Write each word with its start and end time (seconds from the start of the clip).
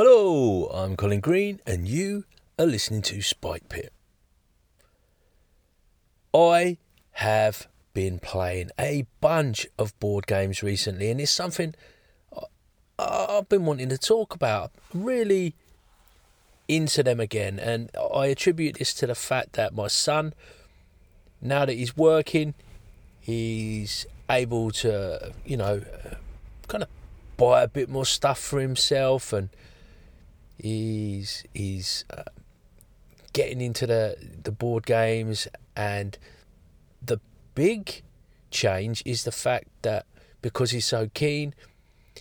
Hello, 0.00 0.66
I'm 0.66 0.94
Colin 0.94 1.18
Green, 1.18 1.60
and 1.66 1.88
you 1.88 2.22
are 2.56 2.66
listening 2.66 3.02
to 3.02 3.20
Spike 3.20 3.68
Pit. 3.68 3.92
I 6.32 6.76
have 7.14 7.66
been 7.94 8.20
playing 8.20 8.70
a 8.78 9.06
bunch 9.20 9.66
of 9.76 9.98
board 9.98 10.28
games 10.28 10.62
recently, 10.62 11.10
and 11.10 11.20
it's 11.20 11.32
something 11.32 11.74
I've 12.96 13.48
been 13.48 13.64
wanting 13.64 13.88
to 13.88 13.98
talk 13.98 14.36
about. 14.36 14.70
Really 14.94 15.56
into 16.68 17.02
them 17.02 17.18
again, 17.18 17.58
and 17.58 17.90
I 18.14 18.26
attribute 18.26 18.78
this 18.78 18.94
to 18.94 19.08
the 19.08 19.16
fact 19.16 19.54
that 19.54 19.74
my 19.74 19.88
son, 19.88 20.32
now 21.42 21.64
that 21.64 21.74
he's 21.74 21.96
working, 21.96 22.54
he's 23.18 24.06
able 24.30 24.70
to, 24.70 25.32
you 25.44 25.56
know, 25.56 25.82
kind 26.68 26.84
of 26.84 26.88
buy 27.36 27.64
a 27.64 27.68
bit 27.68 27.88
more 27.88 28.06
stuff 28.06 28.38
for 28.38 28.60
himself 28.60 29.32
and 29.32 29.48
he's 30.58 31.44
he's 31.54 32.04
uh, 32.10 32.24
getting 33.32 33.60
into 33.60 33.86
the 33.86 34.16
the 34.42 34.52
board 34.52 34.86
games 34.86 35.48
and 35.76 36.18
the 37.00 37.20
big 37.54 38.02
change 38.50 39.02
is 39.06 39.24
the 39.24 39.32
fact 39.32 39.68
that 39.82 40.06
because 40.42 40.70
he's 40.70 40.86
so 40.86 41.08
keen 41.14 41.54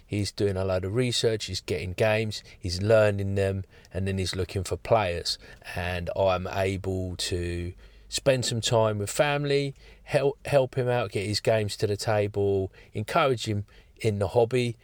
he's 0.05 0.31
doing 0.31 0.55
a 0.55 0.63
load 0.63 0.85
of 0.85 0.93
research 0.93 1.45
he's 1.45 1.61
getting 1.61 1.93
games 1.93 2.43
he's 2.59 2.81
learning 2.81 3.35
them 3.35 3.63
and 3.97 4.07
then 4.07 4.19
he's 4.19 4.35
looking 4.35 4.63
for 4.63 4.77
players. 4.77 5.39
And 5.75 6.11
I'm 6.15 6.47
able 6.47 7.15
to 7.17 7.73
spend 8.09 8.45
some 8.45 8.61
time 8.61 8.99
with 8.99 9.09
family 9.09 9.73
help 10.03 10.37
help 10.45 10.75
him 10.75 10.87
out 10.87 11.11
get 11.11 11.25
his 11.25 11.39
games 11.41 11.75
to 11.75 11.85
the 11.87 11.97
table 11.97 12.71
encourage 12.93 13.45
him 13.47 13.65
in 13.99 14.19
the 14.19 14.27
hobby. 14.27 14.77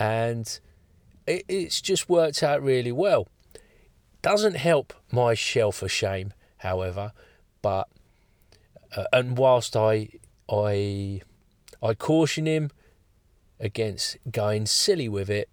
And 0.00 0.58
it, 1.30 1.44
it's 1.48 1.80
just 1.80 2.08
worked 2.08 2.42
out 2.42 2.62
really 2.62 2.92
well. 2.92 3.28
Doesn't 4.22 4.56
help 4.56 4.92
my 5.10 5.34
shelf 5.34 5.82
of 5.82 5.90
shame, 5.90 6.32
however, 6.58 7.12
but 7.62 7.88
uh, 8.94 9.04
and 9.12 9.38
whilst 9.38 9.76
I 9.76 10.08
I 10.50 11.22
I 11.82 11.94
caution 11.94 12.46
him 12.46 12.70
against 13.58 14.16
going 14.30 14.66
silly 14.66 15.08
with 15.08 15.30
it, 15.30 15.48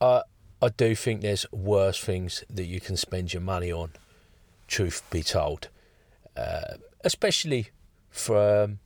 uh, 0.00 0.22
I 0.60 0.68
do 0.68 0.94
think 0.94 1.20
there's 1.20 1.46
worse 1.52 2.00
things 2.00 2.44
that 2.50 2.64
you 2.64 2.80
can 2.80 2.96
spend 2.96 3.32
your 3.32 3.42
money 3.42 3.72
on. 3.72 3.92
Truth 4.66 5.02
be 5.10 5.22
told, 5.22 5.68
uh, 6.36 6.76
especially 7.02 7.68
for 8.10 8.62
um, 8.64 8.78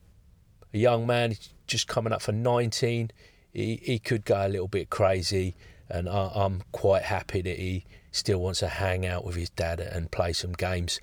a 0.75 0.79
young 0.79 1.07
man 1.07 1.37
just 1.67 1.87
coming 1.87 2.13
up 2.13 2.23
for 2.23 2.33
19 2.33 3.11
he, 3.59 3.81
he 3.83 3.99
could 3.99 4.25
go 4.25 4.47
a 4.47 4.49
little 4.49 4.69
bit 4.69 4.89
crazy, 4.89 5.57
and 5.91 6.09
I, 6.09 6.31
I'm 6.33 6.63
quite 6.71 7.03
happy 7.03 7.43
that 7.43 7.59
he 7.59 7.85
still 8.13 8.39
wants 8.39 8.61
to 8.61 8.69
hang 8.69 9.05
out 9.05 9.25
with 9.25 9.35
his 9.35 9.51
dad 9.51 9.81
and 9.81 10.13
play 10.13 10.33
some 10.33 10.53
games, 10.53 11.01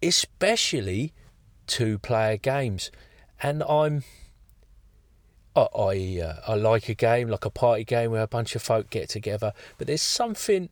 especially 0.00 1.12
two 1.66 1.98
player 1.98 2.36
games. 2.36 2.92
And 3.42 3.64
I'm 3.64 4.04
I 5.56 5.66
I, 5.76 6.20
uh, 6.22 6.40
I 6.46 6.54
like 6.54 6.88
a 6.88 6.94
game 6.94 7.28
like 7.28 7.44
a 7.44 7.50
party 7.50 7.82
game 7.82 8.12
where 8.12 8.22
a 8.22 8.28
bunch 8.28 8.54
of 8.54 8.62
folk 8.62 8.88
get 8.88 9.08
together, 9.08 9.52
but 9.76 9.88
there's 9.88 10.02
something 10.02 10.68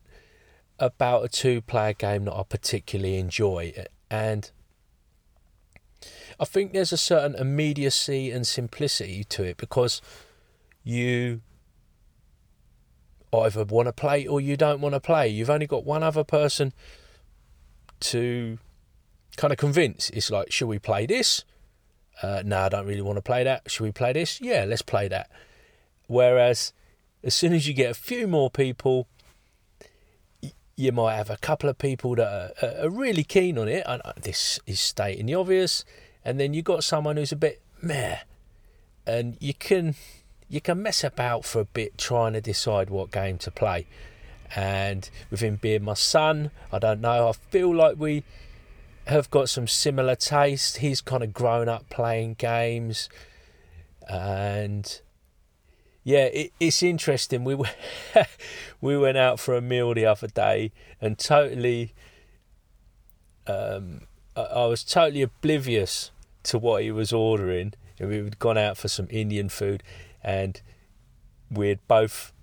about 0.79 1.25
a 1.25 1.27
two 1.27 1.61
player 1.61 1.93
game 1.93 2.23
that 2.25 2.33
I 2.33 2.43
particularly 2.43 3.17
enjoy, 3.17 3.73
and 4.09 4.49
I 6.39 6.45
think 6.45 6.71
there's 6.71 6.93
a 6.93 6.97
certain 6.97 7.35
immediacy 7.35 8.31
and 8.31 8.47
simplicity 8.47 9.25
to 9.25 9.43
it 9.43 9.57
because 9.57 10.01
you 10.85 11.41
either 13.33 13.65
want 13.65 13.87
to 13.87 13.91
play 13.91 14.25
or 14.25 14.39
you 14.39 14.55
don't 14.55 14.79
want 14.79 14.93
to 14.93 14.99
play. 15.01 15.27
You've 15.27 15.49
only 15.49 15.67
got 15.67 15.83
one 15.83 16.03
other 16.03 16.23
person 16.23 16.71
to 17.99 18.57
kind 19.35 19.51
of 19.51 19.57
convince. 19.57 20.09
It's 20.11 20.31
like, 20.31 20.51
should 20.51 20.67
we 20.67 20.79
play 20.79 21.05
this? 21.05 21.43
Uh, 22.21 22.43
no, 22.45 22.59
I 22.59 22.69
don't 22.69 22.85
really 22.85 23.01
want 23.01 23.17
to 23.17 23.21
play 23.21 23.43
that. 23.43 23.69
Should 23.69 23.83
we 23.83 23.91
play 23.91 24.13
this? 24.13 24.39
Yeah, 24.39 24.63
let's 24.65 24.81
play 24.81 25.09
that. 25.09 25.29
Whereas, 26.07 26.71
as 27.23 27.33
soon 27.33 27.51
as 27.51 27.67
you 27.67 27.73
get 27.73 27.91
a 27.91 27.95
few 27.95 28.27
more 28.27 28.49
people, 28.49 29.07
you 30.77 30.91
might 30.91 31.15
have 31.15 31.29
a 31.29 31.37
couple 31.37 31.69
of 31.69 31.77
people 31.77 32.15
that 32.15 32.53
are, 32.61 32.85
are 32.85 32.89
really 32.89 33.23
keen 33.23 33.57
on 33.57 33.67
it. 33.67 33.83
And 33.85 34.01
this 34.21 34.59
is 34.65 34.79
stating 34.79 35.25
the 35.25 35.35
obvious. 35.35 35.83
And 36.23 36.39
then 36.39 36.53
you've 36.53 36.65
got 36.65 36.83
someone 36.83 37.17
who's 37.17 37.31
a 37.31 37.37
bit 37.37 37.61
meh. 37.81 38.19
And 39.05 39.37
you 39.39 39.53
can 39.53 39.95
you 40.49 40.61
can 40.61 40.81
mess 40.81 41.03
about 41.03 41.45
for 41.45 41.61
a 41.61 41.65
bit 41.65 41.97
trying 41.97 42.33
to 42.33 42.41
decide 42.41 42.89
what 42.89 43.11
game 43.11 43.37
to 43.39 43.51
play. 43.51 43.87
And 44.55 45.09
with 45.31 45.41
him 45.41 45.55
being 45.55 45.83
my 45.83 45.95
son, 45.95 46.51
I 46.71 46.79
don't 46.79 47.01
know, 47.01 47.29
I 47.29 47.31
feel 47.31 47.73
like 47.73 47.97
we 47.97 48.23
have 49.07 49.29
got 49.31 49.49
some 49.49 49.67
similar 49.67 50.15
taste. 50.15 50.77
He's 50.77 51.01
kind 51.01 51.23
of 51.23 51.33
grown 51.33 51.67
up 51.67 51.89
playing 51.89 52.35
games. 52.35 53.09
And 54.07 55.01
yeah, 56.03 56.25
it, 56.25 56.53
it's 56.59 56.83
interesting. 56.83 57.43
We 57.43 57.57
we 58.81 58.97
went 58.97 59.17
out 59.17 59.39
for 59.39 59.55
a 59.55 59.61
meal 59.61 59.93
the 59.93 60.05
other 60.05 60.27
day 60.27 60.71
and 61.01 61.17
totally, 61.17 61.93
um, 63.47 64.01
I, 64.35 64.41
I 64.41 64.65
was 64.67 64.83
totally 64.83 65.23
oblivious 65.23 66.11
to 66.43 66.59
what 66.59 66.83
he 66.83 66.91
was 66.91 67.11
ordering. 67.11 67.73
We'd 67.99 68.39
gone 68.39 68.57
out 68.57 68.77
for 68.77 68.87
some 68.87 69.07
Indian 69.09 69.49
food 69.49 69.81
and 70.25 70.59
we'd 71.51 71.79
both 71.87 72.33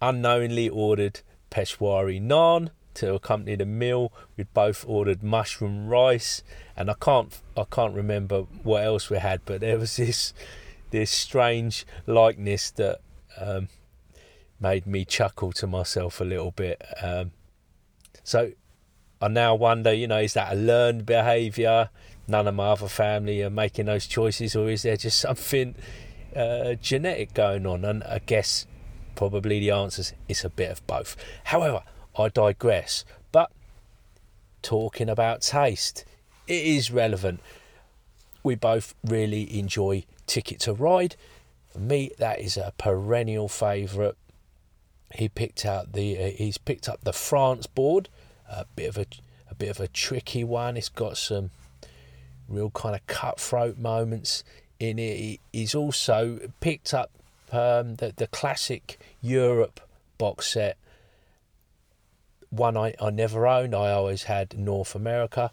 unknowingly 0.00 0.68
ordered 0.68 1.20
Peshwari 1.50 2.20
naan 2.20 2.70
to 2.94 3.14
accompany 3.14 3.54
the 3.54 3.66
meal. 3.66 4.12
We'd 4.36 4.52
both 4.54 4.84
ordered 4.88 5.22
mushroom 5.22 5.88
rice, 5.88 6.42
and 6.76 6.90
I 6.90 6.94
can't 6.98 7.38
I 7.56 7.64
can't 7.70 7.94
remember 7.94 8.42
what 8.62 8.82
else 8.82 9.10
we 9.10 9.18
had, 9.18 9.42
but 9.44 9.60
there 9.60 9.78
was 9.78 9.96
this 9.96 10.32
this 10.90 11.10
strange 11.10 11.86
likeness 12.06 12.70
that 12.72 13.00
um, 13.38 13.68
made 14.58 14.86
me 14.86 15.04
chuckle 15.04 15.52
to 15.52 15.66
myself 15.66 16.20
a 16.20 16.24
little 16.24 16.50
bit. 16.50 16.82
Um, 17.00 17.32
so 18.24 18.52
I 19.20 19.28
now 19.28 19.54
wonder, 19.54 19.92
you 19.92 20.08
know, 20.08 20.18
is 20.18 20.32
that 20.32 20.52
a 20.52 20.56
learned 20.56 21.04
behaviour? 21.04 21.90
None 22.26 22.48
of 22.48 22.54
my 22.54 22.68
other 22.68 22.88
family 22.88 23.42
are 23.42 23.50
making 23.50 23.86
those 23.86 24.06
choices, 24.06 24.56
or 24.56 24.70
is 24.70 24.82
there 24.82 24.96
just 24.96 25.20
something 25.20 25.74
uh, 26.36 26.74
genetic 26.74 27.34
going 27.34 27.66
on? 27.66 27.84
And 27.84 28.02
I 28.04 28.20
guess 28.24 28.66
probably 29.14 29.60
the 29.60 29.70
answer 29.70 30.00
is 30.00 30.14
it's 30.28 30.44
a 30.44 30.50
bit 30.50 30.70
of 30.70 30.86
both. 30.86 31.16
However, 31.44 31.82
I 32.18 32.28
digress. 32.28 33.04
But 33.32 33.50
talking 34.62 35.08
about 35.08 35.42
taste, 35.42 36.04
it 36.46 36.64
is 36.64 36.90
relevant. 36.90 37.40
We 38.42 38.54
both 38.54 38.94
really 39.04 39.58
enjoy 39.58 40.04
Ticket 40.26 40.60
to 40.60 40.72
Ride. 40.72 41.16
For 41.68 41.78
me, 41.78 42.10
that 42.18 42.40
is 42.40 42.56
a 42.56 42.72
perennial 42.78 43.48
favourite. 43.48 44.14
He 45.14 45.28
picked 45.28 45.64
out 45.64 45.92
the 45.92 46.16
uh, 46.16 46.30
he's 46.30 46.58
picked 46.58 46.88
up 46.88 47.00
the 47.02 47.12
France 47.12 47.66
board, 47.66 48.08
a 48.48 48.64
bit 48.76 48.88
of 48.88 48.96
a 48.96 49.06
a 49.50 49.54
bit 49.54 49.68
of 49.68 49.80
a 49.80 49.88
tricky 49.88 50.44
one. 50.44 50.76
It's 50.76 50.88
got 50.88 51.16
some 51.16 51.50
real 52.48 52.70
kind 52.70 52.94
of 52.94 53.06
cutthroat 53.06 53.78
moments 53.78 54.44
in 54.80 54.98
it. 54.98 55.38
He's 55.52 55.74
also 55.74 56.40
picked 56.58 56.92
up 56.92 57.10
um, 57.52 57.96
the 57.96 58.12
the 58.16 58.26
classic 58.26 58.98
Europe 59.20 59.80
box 60.18 60.48
set. 60.50 60.76
One 62.48 62.76
I, 62.76 62.94
I 63.00 63.10
never 63.10 63.46
owned. 63.46 63.74
I 63.74 63.92
always 63.92 64.24
had 64.24 64.58
North 64.58 64.96
America. 64.96 65.52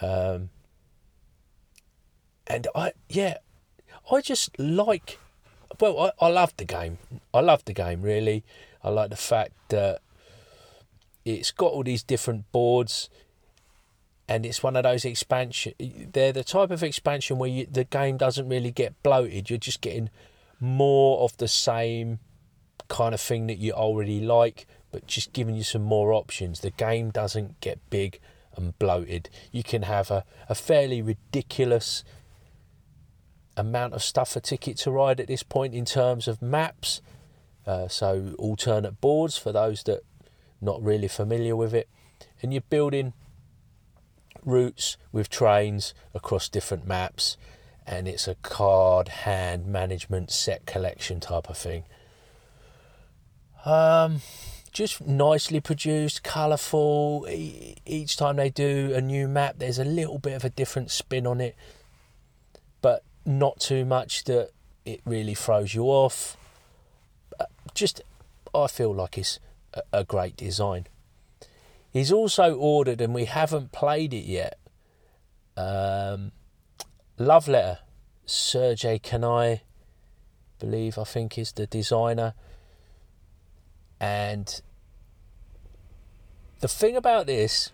Um, 0.00 0.50
and 2.48 2.66
I 2.74 2.92
yeah, 3.08 3.38
I 4.10 4.20
just 4.20 4.58
like. 4.58 5.18
Well, 5.80 5.98
I, 6.00 6.26
I 6.26 6.28
love 6.28 6.56
the 6.56 6.64
game. 6.64 6.98
I 7.32 7.40
love 7.40 7.64
the 7.64 7.72
game 7.72 8.02
really. 8.02 8.44
I 8.82 8.90
like 8.90 9.10
the 9.10 9.16
fact 9.16 9.52
that 9.68 10.00
it's 11.24 11.50
got 11.50 11.72
all 11.72 11.82
these 11.82 12.02
different 12.02 12.50
boards 12.52 13.08
and 14.28 14.46
it's 14.46 14.62
one 14.62 14.76
of 14.76 14.84
those 14.84 15.04
expansion. 15.04 15.74
They're 15.78 16.32
the 16.32 16.44
type 16.44 16.70
of 16.70 16.82
expansion 16.82 17.38
where 17.38 17.50
you, 17.50 17.66
the 17.66 17.84
game 17.84 18.16
doesn't 18.16 18.48
really 18.48 18.70
get 18.70 19.02
bloated. 19.02 19.50
You're 19.50 19.58
just 19.58 19.80
getting 19.80 20.10
more 20.60 21.20
of 21.20 21.36
the 21.36 21.48
same 21.48 22.20
kind 22.88 23.14
of 23.14 23.20
thing 23.20 23.46
that 23.48 23.58
you 23.58 23.72
already 23.72 24.20
like, 24.20 24.66
but 24.90 25.06
just 25.06 25.32
giving 25.32 25.54
you 25.54 25.62
some 25.62 25.82
more 25.82 26.12
options. 26.12 26.60
The 26.60 26.70
game 26.70 27.10
doesn't 27.10 27.60
get 27.60 27.78
big 27.90 28.18
and 28.56 28.78
bloated. 28.78 29.28
You 29.52 29.62
can 29.62 29.82
have 29.82 30.10
a, 30.10 30.24
a 30.48 30.54
fairly 30.54 31.02
ridiculous 31.02 32.04
amount 33.56 33.94
of 33.94 34.02
stuff 34.02 34.32
for 34.32 34.40
Ticket 34.40 34.78
to 34.78 34.90
Ride 34.90 35.20
at 35.20 35.26
this 35.26 35.42
point 35.42 35.74
in 35.74 35.84
terms 35.84 36.28
of 36.28 36.40
maps. 36.40 37.00
Uh, 37.66 37.88
so 37.88 38.34
alternate 38.38 39.00
boards 39.00 39.38
for 39.38 39.52
those 39.52 39.82
that 39.84 40.00
not 40.60 40.82
really 40.82 41.08
familiar 41.08 41.56
with 41.56 41.74
it, 41.74 41.88
and 42.42 42.52
you're 42.52 42.62
building 42.68 43.12
routes 44.44 44.96
with 45.12 45.28
trains 45.28 45.94
across 46.14 46.48
different 46.48 46.86
maps, 46.86 47.36
and 47.86 48.08
it's 48.08 48.28
a 48.28 48.34
card 48.36 49.08
hand 49.08 49.66
management 49.66 50.30
set 50.30 50.66
collection 50.66 51.20
type 51.20 51.48
of 51.48 51.56
thing. 51.56 51.84
Um, 53.64 54.20
just 54.72 55.06
nicely 55.06 55.60
produced, 55.60 56.22
colourful. 56.22 57.26
Each 57.28 58.16
time 58.16 58.36
they 58.36 58.50
do 58.50 58.92
a 58.94 59.00
new 59.00 59.28
map, 59.28 59.56
there's 59.58 59.78
a 59.78 59.84
little 59.84 60.18
bit 60.18 60.34
of 60.34 60.44
a 60.44 60.50
different 60.50 60.90
spin 60.90 61.26
on 61.26 61.40
it, 61.40 61.56
but 62.82 63.02
not 63.24 63.60
too 63.60 63.84
much 63.84 64.24
that 64.24 64.50
it 64.84 65.00
really 65.04 65.34
throws 65.34 65.74
you 65.74 65.84
off. 65.84 66.36
Uh, 67.40 67.46
just, 67.72 68.02
I 68.54 68.66
feel 68.66 68.94
like 68.94 69.16
it's 69.16 69.38
a 69.92 70.04
great 70.04 70.36
design. 70.36 70.86
He's 71.94 72.10
also 72.10 72.56
ordered, 72.56 73.00
and 73.00 73.14
we 73.14 73.26
haven't 73.26 73.70
played 73.70 74.12
it 74.12 74.24
yet. 74.24 74.58
Um, 75.56 76.32
Love 77.18 77.46
Letter, 77.46 77.78
Sergei 78.26 78.98
Kanai, 78.98 79.60
believe 80.58 80.98
I 80.98 81.04
think 81.04 81.38
is 81.38 81.52
the 81.52 81.68
designer. 81.68 82.34
And 84.00 84.60
the 86.58 86.66
thing 86.66 86.96
about 86.96 87.28
this, 87.28 87.70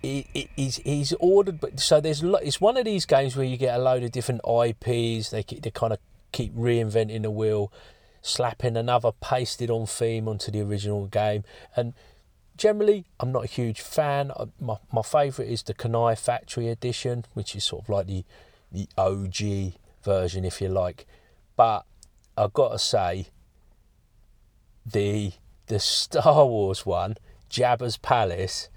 he, 0.00 0.48
he's 0.54 0.76
he's 0.76 1.12
ordered, 1.18 1.58
but 1.58 1.80
so 1.80 2.00
there's 2.00 2.22
it's 2.22 2.60
one 2.60 2.76
of 2.76 2.84
these 2.84 3.04
games 3.04 3.36
where 3.36 3.44
you 3.44 3.56
get 3.56 3.74
a 3.76 3.82
load 3.82 4.04
of 4.04 4.12
different 4.12 4.42
IPs. 4.46 5.30
They 5.30 5.42
they 5.42 5.72
kind 5.72 5.92
of 5.92 5.98
keep 6.30 6.54
reinventing 6.54 7.22
the 7.22 7.32
wheel, 7.32 7.72
slapping 8.20 8.76
another 8.76 9.10
pasted 9.20 9.70
on 9.70 9.86
theme 9.86 10.28
onto 10.28 10.52
the 10.52 10.60
original 10.60 11.06
game, 11.06 11.42
and 11.74 11.94
generally 12.56 13.06
I'm 13.20 13.32
not 13.32 13.44
a 13.44 13.48
huge 13.48 13.80
fan. 13.80 14.32
My 14.60 14.76
my 14.92 15.02
favourite 15.02 15.50
is 15.50 15.62
the 15.62 15.74
Kanai 15.74 16.18
Factory 16.18 16.68
Edition, 16.68 17.24
which 17.34 17.54
is 17.56 17.64
sort 17.64 17.84
of 17.84 17.88
like 17.88 18.06
the 18.06 18.24
the 18.70 18.88
OG 18.96 19.74
version, 20.02 20.44
if 20.44 20.60
you 20.60 20.68
like. 20.68 21.06
But 21.56 21.84
I've 22.36 22.52
got 22.52 22.72
to 22.72 22.78
say, 22.78 23.26
the 24.84 25.32
the 25.66 25.78
Star 25.78 26.46
Wars 26.46 26.84
one, 26.84 27.16
Jabba's 27.50 27.96
Palace, 27.96 28.68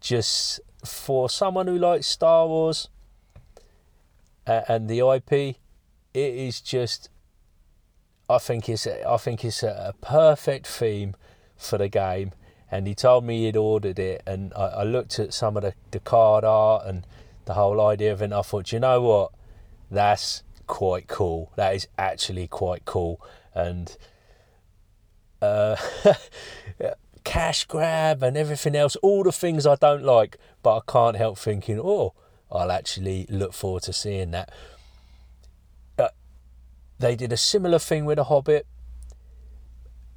just 0.00 0.60
for 0.84 1.28
someone 1.28 1.66
who 1.66 1.78
likes 1.78 2.06
Star 2.06 2.46
Wars 2.46 2.88
uh, 4.46 4.62
and 4.68 4.88
the 4.88 5.00
IP, 5.00 5.32
it 5.32 6.34
is 6.34 6.60
just. 6.60 7.08
I 8.28 8.38
think 8.38 8.70
it's 8.70 8.86
I 8.86 9.16
think 9.18 9.44
it's 9.44 9.62
a, 9.62 9.92
a 9.94 10.04
perfect 10.04 10.66
theme 10.66 11.14
for 11.56 11.76
the 11.78 11.88
game. 11.88 12.32
And 12.70 12.86
he 12.86 12.94
told 12.94 13.24
me 13.24 13.44
he'd 13.44 13.56
ordered 13.56 13.98
it, 13.98 14.22
and 14.26 14.52
I, 14.54 14.66
I 14.66 14.82
looked 14.84 15.18
at 15.18 15.32
some 15.32 15.56
of 15.56 15.62
the, 15.62 15.74
the 15.90 16.00
card 16.00 16.44
art 16.44 16.86
and 16.86 17.06
the 17.44 17.54
whole 17.54 17.80
idea 17.80 18.12
of 18.12 18.22
it. 18.22 18.26
And 18.26 18.34
I 18.34 18.42
thought, 18.42 18.72
you 18.72 18.80
know 18.80 19.00
what, 19.00 19.32
that's 19.90 20.42
quite 20.66 21.06
cool. 21.06 21.52
That 21.56 21.74
is 21.74 21.86
actually 21.98 22.48
quite 22.48 22.84
cool. 22.84 23.20
And 23.54 23.96
uh, 25.40 25.76
cash 27.24 27.64
grab 27.66 28.22
and 28.22 28.36
everything 28.36 28.74
else, 28.74 28.96
all 28.96 29.22
the 29.22 29.32
things 29.32 29.66
I 29.66 29.76
don't 29.76 30.02
like, 30.02 30.38
but 30.62 30.76
I 30.78 30.80
can't 30.86 31.16
help 31.16 31.38
thinking, 31.38 31.78
oh, 31.78 32.14
I'll 32.50 32.72
actually 32.72 33.26
look 33.28 33.52
forward 33.52 33.82
to 33.84 33.92
seeing 33.92 34.30
that. 34.32 34.52
They 36.98 37.16
did 37.16 37.32
a 37.32 37.36
similar 37.36 37.78
thing 37.78 38.04
with 38.04 38.18
a 38.18 38.24
Hobbit, 38.24 38.66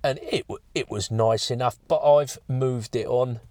and 0.07 0.19
it 0.23 0.45
it 0.73 0.89
was 0.89 1.11
nice 1.11 1.51
enough. 1.51 1.77
But 1.87 2.01
I've 2.01 2.37
moved 2.47 2.95
it 2.95 3.07
on. 3.07 3.41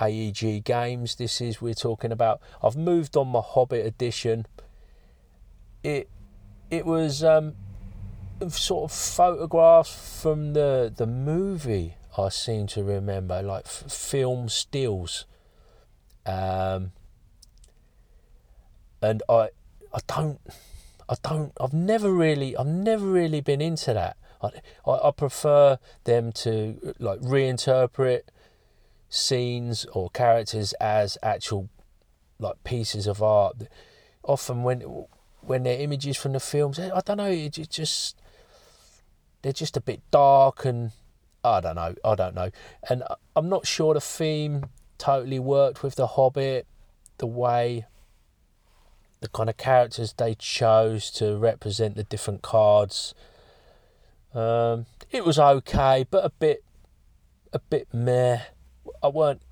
AEG 0.00 0.64
Games. 0.64 1.16
This 1.16 1.40
is 1.40 1.60
we're 1.60 1.74
talking 1.74 2.12
about. 2.12 2.40
I've 2.62 2.76
moved 2.76 3.16
on 3.16 3.28
my 3.28 3.40
Hobbit 3.40 3.84
edition. 3.86 4.46
It 5.82 6.08
it 6.70 6.84
was 6.86 7.24
um, 7.24 7.54
sort 8.48 8.90
of 8.90 8.96
photographs 8.96 10.22
from 10.22 10.52
the 10.52 10.92
the 10.94 11.06
movie. 11.06 11.96
I 12.16 12.28
seem 12.28 12.66
to 12.68 12.84
remember 12.84 13.42
like 13.42 13.64
f- 13.64 13.90
film 13.90 14.50
stills, 14.50 15.24
um, 16.26 16.92
and 19.00 19.22
I 19.28 19.48
I 19.94 20.00
don't 20.06 20.40
I 21.08 21.14
don't 21.22 21.52
I've 21.58 21.72
never 21.72 22.12
really 22.12 22.54
I've 22.56 22.66
never 22.66 23.06
really 23.06 23.40
been 23.40 23.62
into 23.62 23.94
that. 23.94 24.16
I, 24.42 24.50
I, 24.86 25.10
prefer 25.12 25.78
them 26.04 26.32
to 26.32 26.94
like 26.98 27.20
reinterpret 27.20 28.22
scenes 29.08 29.84
or 29.92 30.10
characters 30.10 30.72
as 30.74 31.16
actual 31.22 31.68
like 32.38 32.62
pieces 32.64 33.06
of 33.06 33.22
art. 33.22 33.68
Often 34.24 34.62
when 34.62 34.80
when 35.40 35.62
they're 35.64 35.80
images 35.80 36.16
from 36.16 36.32
the 36.32 36.40
films, 36.40 36.78
eh, 36.78 36.90
I 36.94 37.00
don't 37.00 37.18
know, 37.18 37.30
it 37.30 37.68
just 37.70 38.16
they're 39.42 39.52
just 39.52 39.76
a 39.76 39.80
bit 39.80 40.00
dark 40.10 40.64
and 40.64 40.92
I 41.44 41.60
don't 41.60 41.74
know, 41.74 41.94
I 42.04 42.14
don't 42.14 42.34
know. 42.34 42.50
And 42.88 43.02
I'm 43.34 43.48
not 43.48 43.66
sure 43.66 43.94
the 43.94 44.00
theme 44.00 44.66
totally 44.98 45.40
worked 45.40 45.82
with 45.82 45.96
The 45.96 46.06
Hobbit, 46.06 46.66
the 47.18 47.26
way 47.26 47.86
the 49.20 49.28
kind 49.28 49.48
of 49.48 49.56
characters 49.56 50.12
they 50.12 50.34
chose 50.34 51.10
to 51.12 51.36
represent 51.36 51.96
the 51.96 52.04
different 52.04 52.42
cards. 52.42 53.14
Um, 54.34 54.86
it 55.10 55.24
was 55.24 55.38
okay, 55.38 56.06
but 56.10 56.24
a 56.24 56.30
bit, 56.30 56.64
a 57.52 57.58
bit 57.58 57.88
meh. 57.92 58.40
I 59.02 59.08
weren't, 59.08 59.42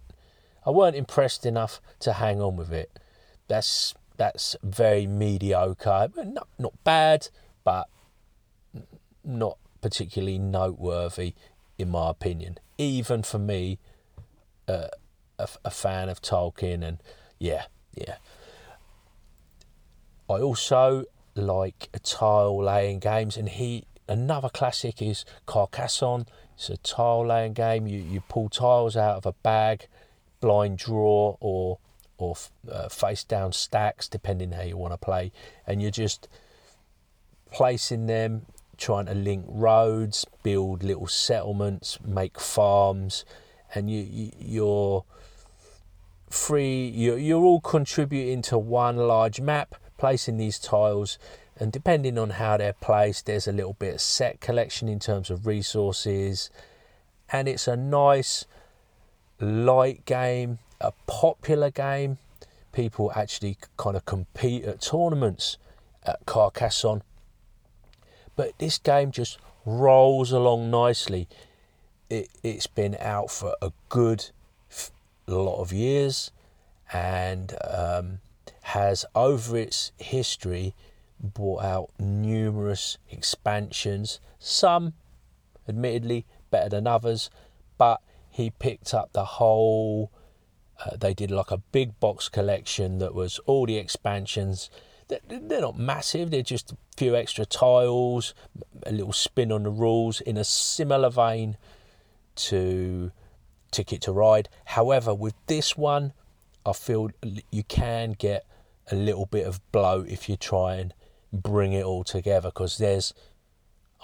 I 0.65 0.71
weren't 0.71 0.97
impressed 0.97 1.45
enough 1.45 1.81
to 2.01 2.15
hang 2.15 2.41
on 2.41 2.57
with 2.57 2.73
it. 2.73 2.99
That's 3.49 3.95
that's 4.17 4.57
very 4.63 5.07
mediocre. 5.07 6.09
Not 6.17 6.49
not 6.59 6.73
bad, 6.85 7.29
but 7.65 7.89
not 9.25 9.59
particularly 9.81 10.39
noteworthy, 10.39 11.35
in 11.79 11.91
my 11.91 12.11
opinion. 12.11 12.59
Even 12.79 13.23
for 13.23 13.39
me, 13.39 13.79
uh, 14.69 14.89
a, 15.39 15.49
a 15.65 15.71
fan 15.71 16.09
of 16.09 16.23
Tolkien, 16.23 16.83
and 16.83 16.99
yeah, 17.39 17.65
yeah. 17.95 18.17
I 20.29 20.35
also 20.41 21.05
like 21.35 21.89
tile 22.03 22.63
laying 22.63 22.99
games, 22.99 23.37
and 23.37 23.49
he 23.49 23.85
another 24.11 24.49
classic 24.49 25.01
is 25.01 25.25
Carcassonne. 25.47 26.27
It's 26.55 26.69
a 26.69 26.77
tile 26.77 27.27
laying 27.27 27.55
game. 27.55 27.87
You 27.87 28.01
you 28.01 28.21
pull 28.29 28.49
tiles 28.49 28.97
out 28.97 29.17
of 29.17 29.25
a 29.25 29.33
bag, 29.33 29.87
blind 30.41 30.79
draw, 30.79 31.37
or 31.41 31.79
or 32.19 32.37
uh, 32.71 32.89
face 32.89 33.25
down 33.25 33.53
stacks, 33.53 34.09
depending 34.09 34.53
how 34.53 34.63
you 34.63 34.77
want 34.77 34.93
to 34.93 34.99
play, 34.99 35.33
and 35.67 35.81
you're 35.81 35.91
just 35.91 36.29
placing 37.51 38.07
them 38.07 38.47
trying 38.77 39.07
to 39.07 39.15
link 39.15 39.45
roads, 39.49 40.27
build 40.43 40.83
little 40.83 41.07
settlements, 41.07 41.99
make 42.05 42.41
farms, 42.41 43.25
and 43.75 43.91
you, 43.91 44.01
you 44.01 44.33
you're 44.39 45.05
free. 46.29 46.89
You're, 46.89 47.19
you're 47.19 47.43
all 47.43 47.61
contributing 47.61 48.43
to 48.43 48.59
one 48.59 48.97
large 48.97 49.41
map, 49.41 49.75
placing 49.99 50.39
these 50.39 50.59
tiles, 50.59 51.19
and 51.61 51.71
depending 51.71 52.19
on 52.19 52.31
how 52.31 52.57
they're 52.57 52.73
placed, 52.73 53.27
there's 53.27 53.47
a 53.47 53.53
little 53.53 53.75
bit 53.75 53.95
of 53.95 54.01
set 54.01 54.41
collection 54.41 54.89
in 54.89 54.99
terms 54.99 55.31
of 55.31 55.47
resources, 55.47 56.51
and 57.31 57.47
it's 57.47 57.69
a 57.69 57.77
nice 57.77 58.47
light 59.39 60.05
game, 60.07 60.59
a 60.81 60.93
popular 61.07 61.71
game. 61.71 62.19
People 62.73 63.13
actually 63.15 63.59
kind 63.77 63.97
of 63.97 64.05
compete 64.05 64.65
at 64.65 64.81
tournaments 64.81 65.59
at 66.05 66.25
Carcassonne 66.27 67.03
but 68.41 68.57
this 68.57 68.79
game 68.79 69.11
just 69.11 69.37
rolls 69.67 70.33
along 70.33 70.71
nicely. 70.71 71.29
It, 72.09 72.31
it's 72.43 72.67
been 72.67 72.97
out 72.99 73.31
for 73.31 73.55
a 73.61 73.71
good 73.91 74.31
f- 74.71 74.91
lot 75.27 75.61
of 75.61 75.75
years 75.75 76.31
and 76.91 77.55
um, 77.63 78.21
has, 78.63 79.05
over 79.15 79.59
its 79.59 79.93
history, 79.99 80.75
brought 81.23 81.63
out 81.63 81.91
numerous 81.99 82.99
expansions, 83.11 84.21
some 84.39 84.95
admittedly 85.69 86.27
better 86.51 86.71
than 86.71 86.87
others, 86.87 87.31
but 87.79 88.01
he 88.29 88.51
picked 88.51 88.95
up 88.95 89.13
the 89.13 89.25
whole. 89.25 90.11
Uh, 90.85 90.97
they 90.97 91.13
did 91.13 91.31
like 91.31 91.51
a 91.51 91.59
big 91.59 91.99
box 92.01 92.29
collection 92.29 92.99
that 92.99 93.15
was 93.15 93.39
all 93.41 93.67
the 93.67 93.77
expansions 93.77 94.71
they're 95.29 95.61
not 95.61 95.79
massive, 95.79 96.31
they're 96.31 96.43
just 96.43 96.73
a 96.73 96.77
few 96.97 97.17
extra 97.17 97.45
tiles, 97.45 98.35
a 98.87 98.93
little 98.93 99.13
spin 99.13 99.51
on 99.51 99.65
the 99.65 99.71
rules 99.71 100.21
in 100.21 100.37
a 100.37 100.45
similar 100.45 101.11
vein 101.11 101.57
to 102.37 103.11
Ticket 103.71 104.03
to 104.03 104.13
Ride. 104.13 104.49
However, 104.67 105.15
with 105.15 105.35
this 105.47 105.77
one, 105.77 106.13
I 106.65 106.73
feel 106.73 107.11
you 107.51 107.65
can 107.65 108.13
get 108.13 108.45
a 108.91 108.95
little 108.95 109.27
bit 109.27 109.47
of 109.47 109.61
bloat 109.73 110.09
if 110.09 110.29
you 110.29 110.37
try 110.37 110.77
and 110.77 110.95
bring 111.33 111.73
it 111.73 111.85
all 111.85 112.05
together 112.05 112.49
because 112.49 112.79
there's, 112.79 113.15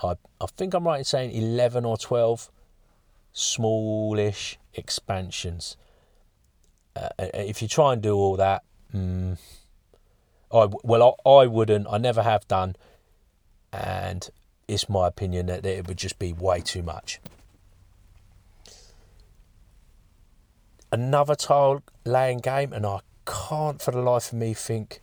I, 0.02 0.14
I 0.40 0.46
think 0.56 0.74
I'm 0.74 0.86
right 0.86 0.98
in 0.98 1.04
saying 1.04 1.32
11 1.32 1.84
or 1.84 1.96
12 1.96 2.50
smallish 3.32 4.58
expansions. 4.74 5.76
Uh, 6.94 7.08
if 7.18 7.60
you 7.60 7.68
try 7.68 7.92
and 7.92 8.02
do 8.02 8.14
all 8.14 8.36
that, 8.36 8.62
mm, 8.94 9.36
I 10.52 10.68
well, 10.82 11.18
I, 11.26 11.30
I 11.30 11.46
wouldn't. 11.46 11.86
I 11.90 11.98
never 11.98 12.22
have 12.22 12.48
done, 12.48 12.76
and 13.72 14.28
it's 14.66 14.88
my 14.88 15.06
opinion 15.06 15.46
that 15.46 15.66
it 15.66 15.86
would 15.86 15.98
just 15.98 16.18
be 16.18 16.32
way 16.32 16.60
too 16.60 16.82
much. 16.82 17.20
Another 20.90 21.34
tile 21.34 21.82
laying 22.04 22.38
game, 22.38 22.72
and 22.72 22.86
I 22.86 23.00
can't 23.26 23.82
for 23.82 23.90
the 23.90 24.00
life 24.00 24.32
of 24.32 24.38
me 24.38 24.54
think 24.54 25.00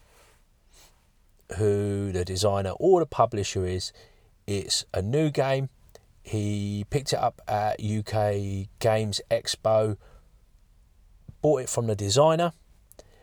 who 1.57 2.11
the 2.11 2.25
designer 2.25 2.71
or 2.79 2.99
the 2.99 3.05
publisher 3.05 3.65
is. 3.65 3.91
It's 4.47 4.85
a 4.93 5.01
new 5.01 5.29
game. 5.29 5.69
He 6.21 6.85
picked 6.89 7.13
it 7.13 7.19
up 7.19 7.41
at 7.47 7.81
UK 7.83 8.67
Games 8.79 9.21
Expo, 9.29 9.97
bought 11.41 11.61
it 11.63 11.69
from 11.69 11.87
the 11.87 11.95
designer, 11.95 12.53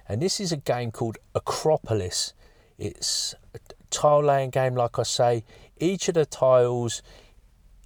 and 0.08 0.20
this 0.20 0.40
is 0.40 0.52
a 0.52 0.56
game 0.56 0.90
called 0.90 1.18
Akropolis. 1.34 2.32
It's 2.78 3.34
a 3.54 3.58
tile 3.90 4.24
laying 4.24 4.50
game, 4.50 4.74
like 4.74 4.98
I 4.98 5.04
say. 5.04 5.44
Each 5.78 6.08
of 6.08 6.14
the 6.14 6.26
tiles 6.26 7.02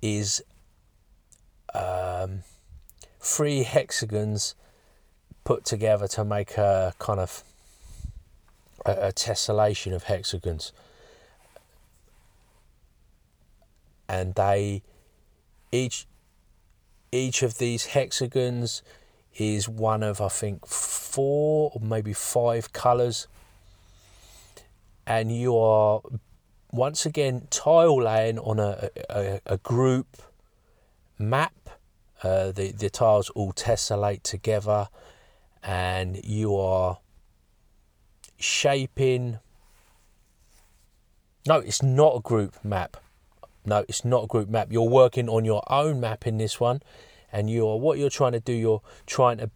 is 0.03 0.43
um, 1.75 2.43
three 3.21 3.63
hexagons 3.63 4.55
put 5.45 5.65
together 5.65 6.09
to 6.09 6.25
make 6.25 6.57
a 6.57 6.95
kind 6.99 7.21
of 7.21 7.45
a, 8.85 8.93
a 9.09 9.13
tessellation 9.13 9.95
of 9.95 10.05
hexagons. 10.05 10.73
And 14.09 14.35
they 14.35 14.83
each 15.73 16.07
each 17.11 17.43
of 17.43 17.59
these 17.59 17.87
hexagons 17.87 18.83
is 19.37 19.69
one 19.69 20.03
of 20.03 20.21
I 20.21 20.29
think 20.29 20.67
four 20.67 21.73
or 21.75 21.81
maybe 21.81 22.13
five 22.13 22.73
colours 22.73 23.27
and 25.07 25.31
you 25.31 25.57
are 25.57 26.01
once 26.71 27.07
again 27.07 27.47
tile 27.51 28.03
laying 28.03 28.39
on 28.39 28.59
a, 28.59 28.91
a, 29.11 29.41
a 29.47 29.59
group 29.59 30.17
map. 31.19 31.53
Uh, 32.23 32.53
the, 32.53 32.73
the 32.73 32.89
tiles 32.89 33.29
all 33.31 33.53
tessellate 33.53 34.23
together 34.23 34.89
and 35.63 36.25
you 36.25 36.57
are 36.57 36.99
shaping. 38.37 39.39
No, 41.47 41.59
it's 41.59 41.83
not 41.83 42.17
a 42.17 42.21
group 42.21 42.57
map. 42.65 42.97
No, 43.67 43.85
it's 43.89 44.05
not 44.05 44.25
a 44.25 44.27
group 44.27 44.49
map. 44.49 44.69
You're 44.71 44.89
working 44.89 45.29
on 45.29 45.45
your 45.45 45.63
own 45.71 46.01
map 46.01 46.27
in 46.27 46.39
this 46.39 46.61
one, 46.61 46.83
and 47.33 47.51
you're 47.51 47.77
what 47.77 47.99
you're 47.99 48.11
trying 48.11 48.33
to 48.33 48.41
do. 48.41 48.53
You're 48.53 48.83
trying 49.07 49.39
to 49.39 49.51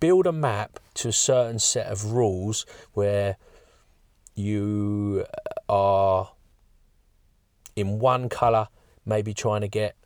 build 0.00 0.26
a 0.26 0.32
map 0.32 0.78
to 0.94 1.08
a 1.08 1.12
certain 1.12 1.58
set 1.58 1.86
of 1.86 2.12
rules 2.12 2.66
where 2.92 3.36
you 4.34 5.24
are 5.68 6.30
in 7.74 7.98
one 7.98 8.28
color, 8.28 8.68
maybe 9.04 9.34
trying 9.34 9.60
to 9.60 9.68
get 9.68 9.96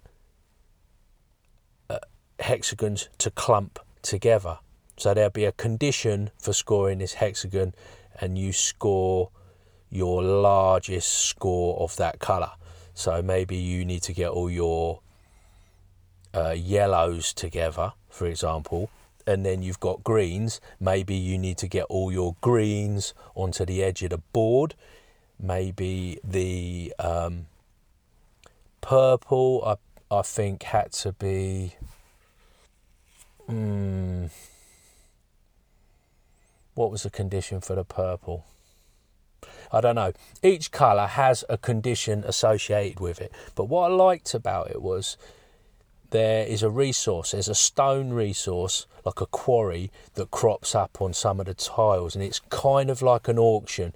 uh, 1.89 1.99
hexagons 2.39 3.09
to 3.19 3.31
clump 3.31 3.79
together. 4.03 4.59
So 5.01 5.15
there'll 5.15 5.31
be 5.31 5.47
a 5.47 5.53
condition 5.53 6.31
for 6.39 6.53
scoring 6.53 6.99
this 6.99 7.15
hexagon, 7.15 7.73
and 8.21 8.37
you 8.37 8.53
score 8.53 9.31
your 9.89 10.23
largest 10.23 11.09
score 11.25 11.81
of 11.81 11.97
that 11.97 12.19
colour. 12.19 12.51
So 12.93 13.23
maybe 13.23 13.57
you 13.57 13.87
need 13.87 14.03
to 14.03 14.13
get 14.13 14.29
all 14.29 14.51
your 14.51 15.01
uh, 16.35 16.51
yellows 16.51 17.33
together, 17.33 17.95
for 18.11 18.27
example, 18.27 18.91
and 19.27 19.47
then 19.47 19.63
you've 19.63 19.81
got 19.81 20.05
greens. 20.05 20.61
Maybe 20.79 21.15
you 21.15 21.39
need 21.39 21.57
to 21.59 21.67
get 21.67 21.85
all 21.85 22.13
your 22.13 22.37
greens 22.43 23.15
onto 23.35 23.65
the 23.65 23.83
edge 23.83 24.03
of 24.03 24.11
the 24.11 24.19
board. 24.19 24.75
Maybe 25.41 26.21
the 26.23 26.93
um, 26.99 27.47
purple, 28.83 29.65
I, 29.65 30.15
I 30.15 30.21
think, 30.21 30.65
had 30.65 30.93
to 30.93 31.13
be. 31.13 31.77
Hmm, 33.47 34.27
what 36.81 36.91
was 36.91 37.03
the 37.03 37.11
condition 37.11 37.61
for 37.61 37.75
the 37.75 37.85
purple? 37.85 38.47
I 39.71 39.83
don't 39.83 39.97
know. 39.97 40.15
Each 40.43 40.71
colour 40.71 41.07
has 41.07 41.45
a 41.51 41.59
condition 41.59 42.25
associated 42.27 43.01
with 43.01 43.21
it. 43.21 43.31
But 43.55 43.67
what 43.67 43.91
I 43.91 43.95
liked 43.95 44.33
about 44.33 44.71
it 44.71 44.81
was 44.81 45.19
there 46.09 46.47
is 46.47 46.63
a 46.63 46.71
resource, 46.71 47.33
there's 47.33 47.49
a 47.49 47.55
stone 47.55 48.15
resource, 48.15 48.87
like 49.05 49.21
a 49.21 49.27
quarry, 49.27 49.93
that 50.15 50.31
crops 50.31 50.75
up 50.75 51.03
on 51.03 51.13
some 51.13 51.39
of 51.39 51.47
the 51.47 51.55
tiles, 51.55 52.15
and 52.15 52.25
it's 52.25 52.41
kind 52.49 52.89
of 52.89 53.03
like 53.03 53.29
an 53.29 53.39
auction. 53.39 53.93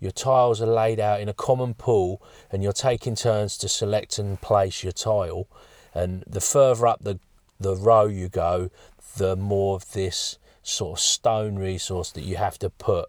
Your 0.00 0.10
tiles 0.10 0.60
are 0.60 0.66
laid 0.66 0.98
out 0.98 1.20
in 1.20 1.28
a 1.28 1.32
common 1.32 1.74
pool, 1.74 2.20
and 2.50 2.60
you're 2.60 2.72
taking 2.72 3.14
turns 3.14 3.56
to 3.58 3.68
select 3.68 4.18
and 4.18 4.40
place 4.40 4.82
your 4.82 4.92
tile. 4.92 5.46
And 5.94 6.24
the 6.26 6.40
further 6.40 6.88
up 6.88 7.04
the, 7.04 7.20
the 7.60 7.76
row 7.76 8.06
you 8.06 8.28
go, 8.28 8.70
the 9.16 9.36
more 9.36 9.76
of 9.76 9.92
this 9.92 10.39
sort 10.62 10.98
of 10.98 11.02
stone 11.02 11.56
resource 11.56 12.10
that 12.12 12.22
you 12.22 12.36
have 12.36 12.58
to 12.58 12.70
put 12.70 13.06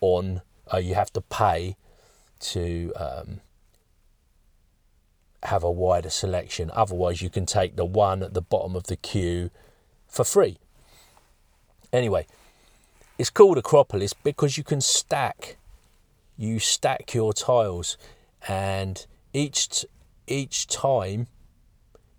on, 0.00 0.42
uh, 0.72 0.78
you 0.78 0.94
have 0.94 1.12
to 1.12 1.20
pay 1.20 1.76
to 2.40 2.92
um, 2.96 3.40
have 5.42 5.62
a 5.62 5.70
wider 5.70 6.10
selection. 6.10 6.70
Otherwise, 6.74 7.22
you 7.22 7.30
can 7.30 7.46
take 7.46 7.76
the 7.76 7.84
one 7.84 8.22
at 8.22 8.34
the 8.34 8.42
bottom 8.42 8.76
of 8.76 8.84
the 8.84 8.96
queue 8.96 9.50
for 10.08 10.24
free. 10.24 10.58
Anyway, 11.92 12.26
it's 13.18 13.30
called 13.30 13.58
Akropolis 13.58 14.14
because 14.22 14.56
you 14.56 14.64
can 14.64 14.80
stack. 14.80 15.56
You 16.36 16.58
stack 16.58 17.14
your 17.14 17.32
tiles, 17.32 17.96
and 18.48 19.04
each 19.32 19.84
each 20.26 20.66
time 20.66 21.26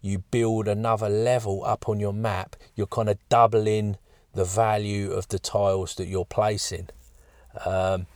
you 0.02 0.20
build 0.20 0.68
another 0.68 1.10
level 1.10 1.64
up 1.64 1.90
on 1.90 2.00
your 2.00 2.14
map, 2.14 2.56
you're 2.76 2.88
kind 2.88 3.10
of 3.10 3.18
doubling 3.30 3.98
the 4.34 4.46
value 4.46 5.12
of 5.12 5.28
the 5.28 5.40
tiles 5.40 5.96
that 5.96 6.08
you're 6.08 6.26
placing. 6.26 6.90
Um, 7.66 8.08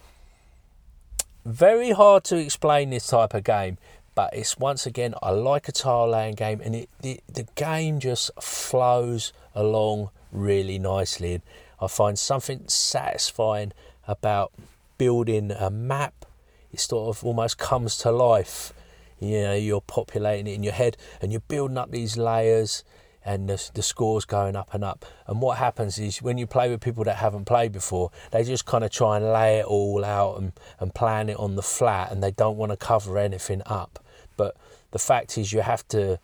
very 1.46 1.92
hard 1.92 2.24
to 2.26 2.38
explain 2.38 2.90
this 2.90 3.08
type 3.08 3.34
of 3.34 3.44
game, 3.44 3.78
but 4.16 4.34
it's 4.34 4.58
once 4.58 4.86
again 4.86 5.14
I 5.22 5.30
like 5.30 5.68
a 5.68 5.72
tile 5.72 6.10
laying 6.10 6.36
game, 6.36 6.60
and 6.64 6.76
it, 6.76 6.90
the 7.02 7.20
the 7.32 7.48
game 7.56 8.00
just 8.00 8.32
flows 8.42 9.32
along 9.56 10.10
really 10.32 10.80
nicely. 10.80 11.36
And 11.36 11.44
I 11.80 11.88
find 11.88 12.18
something 12.18 12.68
satisfying 12.68 13.72
about 14.08 14.52
building 14.98 15.52
a 15.52 15.70
map. 15.70 16.26
It 16.74 16.80
sort 16.80 17.16
of 17.16 17.24
almost 17.24 17.58
comes 17.58 17.98
to 18.00 18.12
life. 18.12 18.74
You 19.20 19.42
know, 19.42 19.54
you're 19.54 19.82
populating 19.82 20.48
it 20.48 20.56
in 20.56 20.64
your 20.64 20.74
head, 20.74 20.98
and 21.22 21.32
you're 21.32 21.42
building 21.48 21.78
up 21.78 21.92
these 21.92 22.18
layers 22.18 22.84
and 23.28 23.50
the, 23.50 23.70
the 23.74 23.84
score's 23.84 24.24
going 24.24 24.56
up 24.56 24.74
and 24.74 24.86
up. 24.86 25.06
And 25.28 25.42
what 25.42 25.58
happens 25.58 26.00
is 26.00 26.22
when 26.22 26.38
you 26.38 26.48
play 26.48 26.70
with 26.70 26.80
people 26.80 27.04
that 27.04 27.18
haven't 27.18 27.44
played 27.44 27.74
before, 27.74 28.10
they 28.32 28.46
just 28.46 28.66
kind 28.66 28.86
of 28.86 28.90
try 28.90 29.18
and 29.18 29.26
lay 29.26 29.60
it 29.60 29.66
all 29.66 30.06
out 30.06 30.40
and, 30.40 30.54
and 30.80 30.96
plan 30.96 31.28
it 31.28 31.38
on 31.38 31.56
the 31.56 31.62
flat 31.62 32.10
and 32.10 32.24
they 32.24 32.32
don't 32.32 32.56
want 32.56 32.72
to 32.72 32.78
cover 32.78 33.18
anything 33.18 33.62
up. 33.66 34.00
But 34.38 34.56
the 34.92 35.00
fact 35.00 35.38
is 35.38 35.52
you 35.52 35.60
have 35.62 35.86
to 35.90 36.20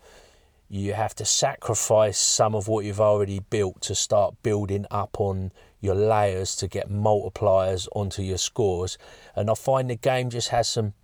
you 0.70 0.94
have 0.94 1.14
to 1.16 1.26
sacrifice 1.26 2.18
some 2.18 2.54
of 2.54 2.68
what 2.68 2.86
you've 2.86 3.00
already 3.00 3.38
built 3.50 3.82
to 3.82 3.94
start 3.94 4.34
building 4.42 4.86
up 4.90 5.20
on 5.20 5.52
your 5.82 5.94
layers 5.94 6.56
to 6.56 6.66
get 6.66 6.90
multipliers 6.90 7.86
onto 7.94 8.22
your 8.22 8.38
scores. 8.38 8.96
And 9.36 9.50
I 9.50 9.54
find 9.54 9.90
the 9.90 9.94
game 9.94 10.30
just 10.30 10.48
has 10.48 10.66
some 10.66 10.94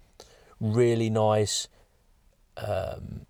really 0.60 1.10
nice 1.10 1.68
um, 2.56 3.26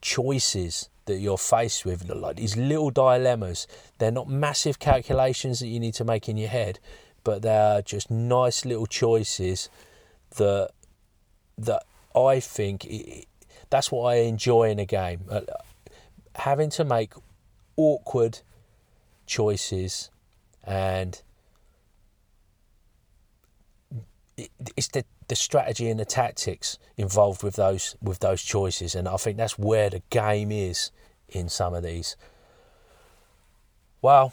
choices 0.00 0.88
that 1.06 1.18
you're 1.18 1.38
faced 1.38 1.84
with, 1.84 2.08
like 2.08 2.36
these 2.36 2.56
little 2.56 2.90
dilemmas. 2.90 3.66
They're 3.98 4.10
not 4.12 4.28
massive 4.28 4.78
calculations 4.78 5.60
that 5.60 5.68
you 5.68 5.80
need 5.80 5.94
to 5.94 6.04
make 6.04 6.28
in 6.28 6.36
your 6.36 6.50
head, 6.50 6.78
but 7.24 7.42
they're 7.42 7.82
just 7.82 8.10
nice 8.10 8.64
little 8.64 8.86
choices 8.86 9.68
that 10.36 10.70
that 11.56 11.82
I 12.14 12.40
think 12.40 12.84
it, 12.84 13.26
that's 13.70 13.90
what 13.90 14.12
I 14.12 14.16
enjoy 14.20 14.70
in 14.70 14.78
a 14.78 14.86
game. 14.86 15.24
Uh, 15.28 15.40
having 16.36 16.70
to 16.70 16.84
make 16.84 17.12
awkward 17.76 18.40
choices 19.26 20.10
and 20.64 21.20
it's 24.76 24.88
the 24.88 25.04
the 25.28 25.36
strategy 25.36 25.90
and 25.90 26.00
the 26.00 26.04
tactics 26.04 26.78
involved 26.96 27.42
with 27.42 27.56
those 27.56 27.96
with 28.00 28.20
those 28.20 28.42
choices, 28.42 28.94
and 28.94 29.08
I 29.08 29.16
think 29.16 29.36
that's 29.36 29.58
where 29.58 29.90
the 29.90 30.02
game 30.10 30.50
is 30.52 30.90
in 31.28 31.48
some 31.48 31.74
of 31.74 31.82
these. 31.82 32.16
Well, 34.00 34.32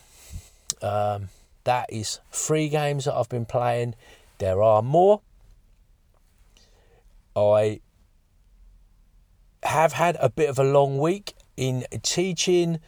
um, 0.82 1.30
that 1.64 1.92
is 1.92 2.20
three 2.32 2.70
games 2.70 3.06
that 3.06 3.16
I've 3.16 3.30
been 3.30 3.46
playing. 3.46 3.96
There 4.38 4.62
are 4.62 4.82
more. 4.82 5.22
I 7.36 7.82
have 9.64 9.94
had 9.94 10.16
a 10.20 10.30
bit 10.30 10.50
of 10.50 10.60
a 10.60 10.64
long 10.64 11.00
week 11.00 11.34
in 11.58 11.86
teaching. 12.02 12.80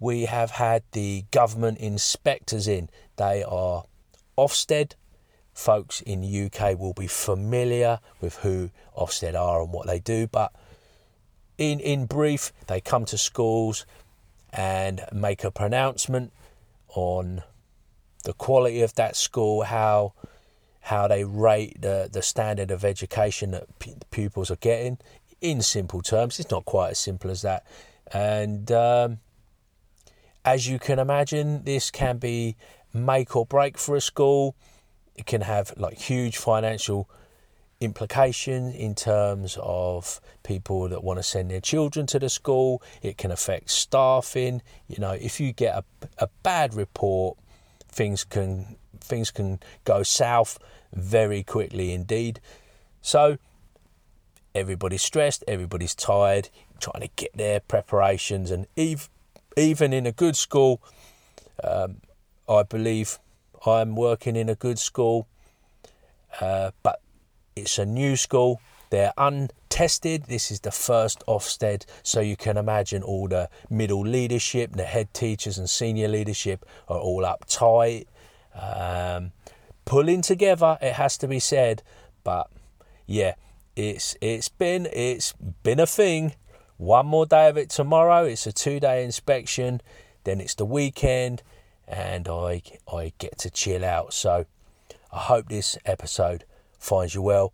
We 0.00 0.26
have 0.26 0.50
had 0.52 0.82
the 0.92 1.24
government 1.30 1.78
inspectors 1.78 2.68
in. 2.68 2.90
They 3.16 3.42
are 3.42 3.84
Ofsted 4.36 4.94
folks 5.54 6.00
in 6.00 6.20
the 6.20 6.46
UK 6.46 6.78
will 6.78 6.92
be 6.92 7.06
familiar 7.06 8.00
with 8.20 8.36
who 8.36 8.70
Ofsted 8.96 9.34
are 9.34 9.62
and 9.62 9.72
what 9.72 9.86
they 9.86 10.00
do, 10.00 10.26
but 10.26 10.52
in 11.56 11.80
in 11.80 12.06
brief, 12.06 12.52
they 12.66 12.80
come 12.80 13.04
to 13.06 13.18
schools 13.18 13.86
and 14.52 15.04
make 15.12 15.44
a 15.44 15.50
pronouncement 15.50 16.32
on 16.88 17.42
the 18.24 18.32
quality 18.32 18.82
of 18.82 18.94
that 18.94 19.16
school, 19.16 19.62
how 19.62 20.14
how 20.80 21.08
they 21.08 21.24
rate 21.24 21.80
the, 21.80 22.10
the 22.12 22.20
standard 22.20 22.70
of 22.70 22.84
education 22.84 23.52
that 23.52 23.78
p- 23.78 23.94
pupils 24.10 24.50
are 24.50 24.56
getting. 24.56 24.98
In 25.40 25.62
simple 25.62 26.02
terms, 26.02 26.38
it's 26.38 26.50
not 26.50 26.66
quite 26.66 26.90
as 26.90 26.98
simple 26.98 27.30
as 27.30 27.40
that. 27.40 27.66
And 28.12 28.70
um, 28.70 29.18
as 30.44 30.68
you 30.68 30.78
can 30.78 30.98
imagine, 30.98 31.64
this 31.64 31.90
can 31.90 32.18
be 32.18 32.56
make 32.92 33.34
or 33.34 33.46
break 33.46 33.78
for 33.78 33.96
a 33.96 34.00
school. 34.00 34.54
It 35.14 35.26
can 35.26 35.42
have 35.42 35.72
like 35.76 35.98
huge 35.98 36.36
financial 36.36 37.08
implication 37.80 38.72
in 38.72 38.94
terms 38.94 39.58
of 39.60 40.20
people 40.42 40.88
that 40.88 41.04
want 41.04 41.18
to 41.18 41.22
send 41.22 41.50
their 41.50 41.60
children 41.60 42.06
to 42.06 42.18
the 42.18 42.28
school. 42.28 42.82
It 43.02 43.18
can 43.18 43.30
affect 43.30 43.70
staffing. 43.70 44.62
You 44.88 44.98
know, 44.98 45.12
if 45.12 45.40
you 45.40 45.52
get 45.52 45.76
a, 45.76 45.84
a 46.18 46.28
bad 46.42 46.74
report, 46.74 47.38
things 47.88 48.24
can 48.24 48.76
things 49.00 49.30
can 49.30 49.60
go 49.84 50.02
south 50.02 50.58
very 50.92 51.42
quickly 51.42 51.92
indeed. 51.92 52.40
So 53.02 53.38
everybody's 54.54 55.02
stressed, 55.02 55.44
everybody's 55.46 55.94
tired, 55.94 56.48
trying 56.80 57.02
to 57.02 57.10
get 57.16 57.36
their 57.36 57.60
preparations, 57.60 58.50
and 58.50 58.66
even 58.76 59.06
even 59.56 59.92
in 59.92 60.06
a 60.06 60.12
good 60.12 60.36
school, 60.36 60.82
um, 61.62 61.98
I 62.48 62.64
believe 62.64 63.18
I'm 63.66 63.96
working 63.96 64.36
in 64.36 64.48
a 64.48 64.54
good 64.54 64.78
school, 64.78 65.26
uh, 66.40 66.70
but 66.82 67.00
it's 67.56 67.78
a 67.78 67.86
new 67.86 68.16
school. 68.16 68.60
They're 68.90 69.12
untested. 69.16 70.24
This 70.24 70.50
is 70.50 70.60
the 70.60 70.70
first 70.70 71.24
Ofsted, 71.26 71.84
so 72.02 72.20
you 72.20 72.36
can 72.36 72.56
imagine 72.56 73.02
all 73.02 73.28
the 73.28 73.48
middle 73.68 74.02
leadership, 74.02 74.72
the 74.76 74.84
head 74.84 75.12
teachers 75.12 75.58
and 75.58 75.68
senior 75.68 76.08
leadership 76.08 76.64
are 76.88 76.98
all 76.98 77.22
uptight, 77.22 78.06
um, 78.54 79.32
pulling 79.84 80.22
together. 80.22 80.78
It 80.80 80.92
has 80.94 81.18
to 81.18 81.28
be 81.28 81.40
said, 81.40 81.82
but 82.22 82.50
yeah, 83.06 83.34
it's 83.76 84.16
it's 84.20 84.48
been 84.48 84.86
it's 84.92 85.32
been 85.62 85.80
a 85.80 85.86
thing. 85.86 86.34
One 86.76 87.06
more 87.06 87.26
day 87.26 87.48
of 87.48 87.56
it 87.56 87.70
tomorrow. 87.70 88.24
It's 88.24 88.46
a 88.46 88.52
two-day 88.52 89.04
inspection. 89.04 89.80
Then 90.24 90.40
it's 90.40 90.54
the 90.54 90.64
weekend, 90.64 91.42
and 91.88 92.28
I 92.28 92.62
I 92.92 93.12
get 93.18 93.38
to 93.38 93.50
chill 93.50 93.84
out. 93.84 94.12
So 94.12 94.46
I 95.12 95.18
hope 95.18 95.48
this 95.48 95.78
episode 95.84 96.44
finds 96.78 97.14
you 97.14 97.22
well. 97.22 97.52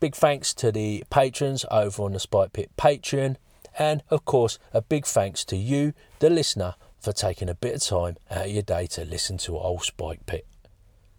Big 0.00 0.14
thanks 0.14 0.52
to 0.54 0.70
the 0.70 1.04
patrons 1.10 1.64
over 1.70 2.02
on 2.02 2.12
the 2.12 2.20
Spike 2.20 2.52
Pit 2.52 2.70
Patreon, 2.76 3.36
and 3.78 4.02
of 4.10 4.24
course, 4.24 4.58
a 4.72 4.82
big 4.82 5.06
thanks 5.06 5.44
to 5.46 5.56
you, 5.56 5.94
the 6.18 6.30
listener, 6.30 6.74
for 7.00 7.12
taking 7.12 7.48
a 7.48 7.54
bit 7.54 7.74
of 7.76 7.82
time 7.82 8.16
out 8.30 8.46
of 8.46 8.50
your 8.50 8.62
day 8.62 8.86
to 8.88 9.04
listen 9.04 9.38
to 9.38 9.56
old 9.56 9.82
Spike 9.82 10.26
Pit. 10.26 10.46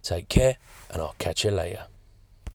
Take 0.04 0.30
care, 0.30 0.58
and 0.92 1.02
I'll 1.02 1.16
catch 1.18 1.44
you 1.44 1.52
later. 1.52 1.86